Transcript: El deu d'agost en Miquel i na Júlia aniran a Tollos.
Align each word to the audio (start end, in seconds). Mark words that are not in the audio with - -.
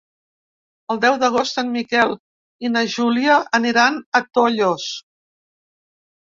El 0.93 1.01
deu 1.01 1.17
d'agost 1.23 1.59
en 1.61 1.69
Miquel 1.75 2.13
i 2.65 2.71
na 2.77 2.83
Júlia 2.95 3.37
aniran 3.59 4.01
a 4.01 4.23
Tollos. 4.39 4.89